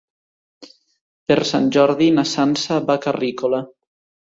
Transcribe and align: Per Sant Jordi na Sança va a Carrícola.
Per 1.33 1.37
Sant 1.51 1.69
Jordi 1.77 2.09
na 2.17 2.25
Sança 2.33 2.81
va 2.91 2.99
a 2.99 3.05
Carrícola. 3.07 3.63